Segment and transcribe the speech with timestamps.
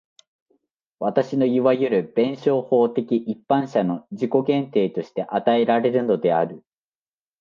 [0.97, 6.63] 私のいわゆる弁証法的一般者の自己限定として与えられるのである。